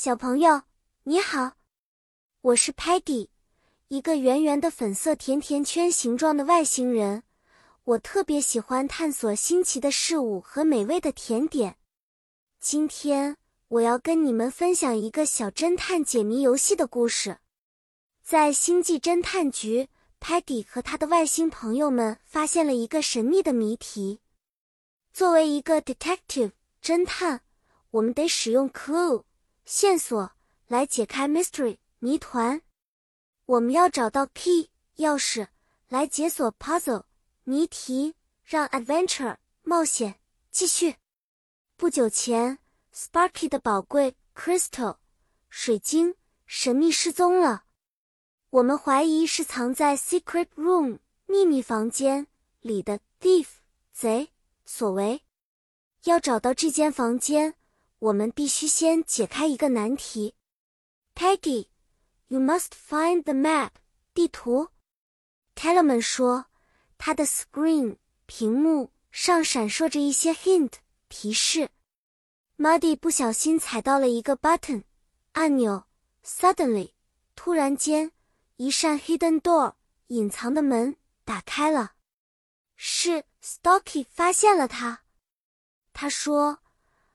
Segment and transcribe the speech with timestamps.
[0.00, 0.62] 小朋友，
[1.02, 1.54] 你好，
[2.40, 3.30] 我是 Peggy，
[3.88, 7.24] 一个圆圆的粉色甜甜圈形状的外星人。
[7.82, 11.78] 我特别喜欢探索新奇的事物和美味的甜点。
[12.60, 17.38] 今天我要跟你们分享一个小侦探解谜游戏的故事。
[18.22, 19.88] 在星际侦探局
[20.20, 24.20] ，Peggy 和他的外星朋友们发现了一个神秘的谜题。
[25.12, 27.40] 作为一个 detective 侦探，
[27.90, 29.24] 我们得使用 clue
[29.68, 30.32] 线索
[30.66, 32.62] 来解开 mystery 谜团。
[33.44, 35.48] 我们要找到 key 钥匙
[35.88, 37.04] 来解锁 puzzle。
[37.44, 40.96] 谜题让 adventure 冒险继续。
[41.76, 42.58] 不久前
[42.94, 44.96] ，Sparky 的宝贵 crystal
[45.50, 46.14] 水晶
[46.46, 47.64] 神秘失踪了。
[48.48, 52.26] 我们怀疑是藏在 secret room 秘密房间
[52.62, 53.48] 里的 thief
[53.92, 54.30] 贼
[54.64, 55.20] 所为。
[56.04, 57.54] 要找到这间房间，
[57.98, 60.34] 我们必须先解开一个难题。
[61.14, 63.70] Peggy，you must find the map
[64.14, 64.68] 地图。
[65.54, 66.46] Tellerman 说。
[66.98, 67.96] 他的 screen
[68.26, 70.72] 屏幕上闪烁着一些 hint
[71.08, 71.70] 提示。
[72.58, 74.82] Muddy 不小心踩到了一个 button
[75.32, 75.84] 按钮
[76.24, 76.90] ，suddenly
[77.36, 78.10] 突然间，
[78.56, 79.74] 一扇 hidden door
[80.08, 81.92] 隐藏的门打开了。
[82.74, 85.04] 是 Stocky 发现了他。
[85.92, 86.58] 他说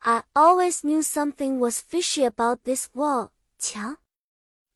[0.00, 3.98] ：“I always knew something was fishy about this wall 墙。”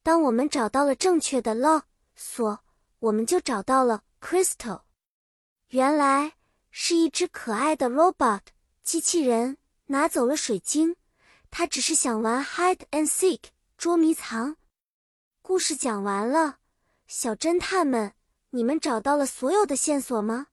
[0.02, 1.84] 当我们找到了正确的 lock
[2.16, 2.60] 锁，
[2.98, 4.82] 我们就找到了 crystal。
[5.68, 6.34] 原来
[6.70, 8.40] 是一只可爱的 robot
[8.82, 10.96] 机器人拿走了水晶，
[11.50, 13.44] 它只是想玩 hide and seek
[13.78, 14.56] 捉迷藏。
[15.40, 16.58] 故事讲完了，
[17.06, 18.14] 小侦探们，
[18.50, 20.48] 你们找到了所有的线索吗？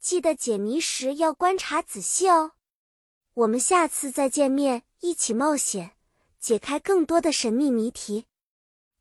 [0.00, 2.52] 记得解谜时要观察仔细哦。
[3.34, 5.96] 我们下次再见面，一起冒险，
[6.38, 8.26] 解开更多的神秘谜题。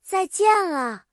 [0.02, 1.06] 再见了。